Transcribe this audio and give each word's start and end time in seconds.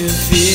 you 0.00 0.08
feel. 0.08 0.49